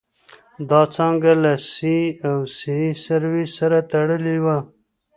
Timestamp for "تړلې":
3.91-4.37